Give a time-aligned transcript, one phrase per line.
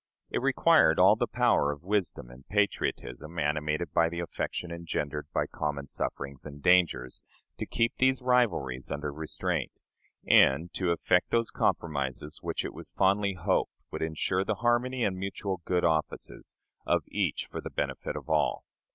[0.31, 5.45] It required all the power of wisdom and patriotism, animated by the affection engendered by
[5.45, 7.21] common sufferings and dangers,
[7.59, 9.71] to keep these rivalries under restraint,
[10.27, 15.19] and to effect those compromises which it was fondly hoped would insure the harmony and
[15.19, 18.65] mutual good offices of each for the benefit of all.